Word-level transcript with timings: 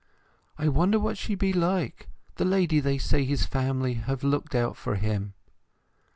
"I 0.57 0.67
wonder 0.67 0.97
what 0.99 1.19
she 1.19 1.33
is 1.35 1.55
like—the 1.55 2.43
lady 2.43 2.79
they 2.79 2.97
say 2.97 3.23
his 3.23 3.45
family 3.45 3.93
have 3.93 4.23
looked 4.23 4.55
out 4.55 4.75
for 4.75 4.95
him!" 4.95 5.35